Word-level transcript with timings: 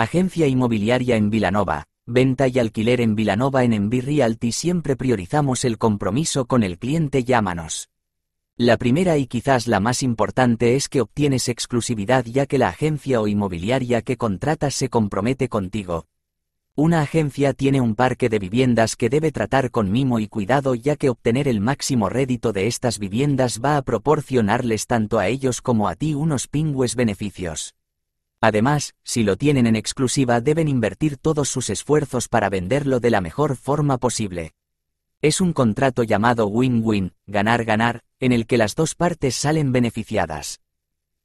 Agencia 0.00 0.46
inmobiliaria 0.46 1.16
en 1.16 1.28
Vilanova, 1.28 1.82
venta 2.06 2.46
y 2.46 2.60
alquiler 2.60 3.00
en 3.00 3.16
Vilanova 3.16 3.64
en 3.64 3.72
Envi 3.72 4.00
Realty 4.00 4.52
siempre 4.52 4.94
priorizamos 4.94 5.64
el 5.64 5.76
compromiso 5.76 6.46
con 6.46 6.62
el 6.62 6.78
cliente 6.78 7.24
llámanos. 7.24 7.88
La 8.56 8.76
primera 8.76 9.18
y 9.18 9.26
quizás 9.26 9.66
la 9.66 9.80
más 9.80 10.04
importante 10.04 10.76
es 10.76 10.88
que 10.88 11.00
obtienes 11.00 11.48
exclusividad 11.48 12.24
ya 12.26 12.46
que 12.46 12.58
la 12.58 12.68
agencia 12.68 13.20
o 13.20 13.26
inmobiliaria 13.26 14.00
que 14.02 14.16
contratas 14.16 14.72
se 14.76 14.88
compromete 14.88 15.48
contigo. 15.48 16.06
Una 16.76 17.00
agencia 17.00 17.52
tiene 17.52 17.80
un 17.80 17.96
parque 17.96 18.28
de 18.28 18.38
viviendas 18.38 18.94
que 18.94 19.08
debe 19.08 19.32
tratar 19.32 19.72
con 19.72 19.90
mimo 19.90 20.20
y 20.20 20.28
cuidado 20.28 20.76
ya 20.76 20.94
que 20.94 21.10
obtener 21.10 21.48
el 21.48 21.60
máximo 21.60 22.08
rédito 22.08 22.52
de 22.52 22.68
estas 22.68 23.00
viviendas 23.00 23.60
va 23.60 23.76
a 23.76 23.82
proporcionarles 23.82 24.86
tanto 24.86 25.18
a 25.18 25.26
ellos 25.26 25.60
como 25.60 25.88
a 25.88 25.96
ti 25.96 26.14
unos 26.14 26.46
pingües 26.46 26.94
beneficios. 26.94 27.74
Además, 28.40 28.94
si 29.02 29.24
lo 29.24 29.36
tienen 29.36 29.66
en 29.66 29.74
exclusiva 29.74 30.40
deben 30.40 30.68
invertir 30.68 31.16
todos 31.16 31.48
sus 31.48 31.70
esfuerzos 31.70 32.28
para 32.28 32.48
venderlo 32.48 33.00
de 33.00 33.10
la 33.10 33.20
mejor 33.20 33.56
forma 33.56 33.98
posible. 33.98 34.52
Es 35.20 35.40
un 35.40 35.52
contrato 35.52 36.04
llamado 36.04 36.46
win-win, 36.46 37.12
ganar-ganar, 37.26 38.02
en 38.20 38.30
el 38.32 38.46
que 38.46 38.58
las 38.58 38.76
dos 38.76 38.94
partes 38.94 39.34
salen 39.34 39.72
beneficiadas. 39.72 40.60